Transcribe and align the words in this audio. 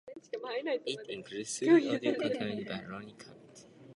It 0.83 1.07
includes 1.09 1.59
three 1.59 1.89
audio 1.95 2.13
commentaries 2.15 2.65
by 2.67 2.83
Ronnie 2.89 3.15
Corbett. 3.23 3.65